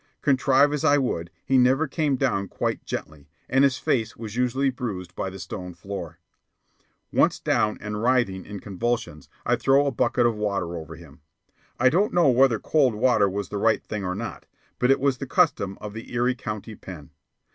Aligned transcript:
Contrive 0.23 0.73
as 0.73 0.83
I 0.83 0.97
would, 0.97 1.29
he 1.45 1.59
never 1.59 1.87
came 1.87 2.15
down 2.15 2.47
quite 2.47 2.83
gently, 2.85 3.29
and 3.47 3.63
his 3.63 3.77
face 3.77 4.17
was 4.17 4.35
usually 4.35 4.71
bruised 4.71 5.13
by 5.15 5.29
the 5.29 5.37
stone 5.37 5.75
floor. 5.75 6.17
Once 7.13 7.37
down 7.39 7.77
and 7.79 8.01
writhing 8.01 8.43
in 8.43 8.59
convulsions, 8.61 9.29
I'd 9.45 9.61
throw 9.61 9.85
a 9.85 9.91
bucket 9.91 10.25
of 10.25 10.33
water 10.35 10.75
over 10.75 10.95
him. 10.95 11.21
I 11.79 11.89
don't 11.89 12.15
know 12.15 12.29
whether 12.29 12.57
cold 12.57 12.95
water 12.95 13.29
was 13.29 13.49
the 13.49 13.59
right 13.59 13.83
thing 13.83 14.03
or 14.03 14.15
not, 14.15 14.47
but 14.79 14.89
it 14.89 14.99
was 14.99 15.19
the 15.19 15.27
custom 15.27 15.77
in 15.79 15.93
the 15.93 16.11
Erie 16.11 16.33
County 16.33 16.73
Pen. 16.73 17.11